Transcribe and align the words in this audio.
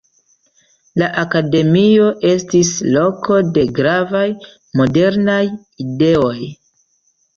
La 1.01 1.09
akademio 1.23 2.07
estis 2.31 2.71
loko 2.97 3.37
de 3.59 3.67
gravaj 3.81 4.25
modernaj 4.81 5.41
ideoj. 5.89 6.37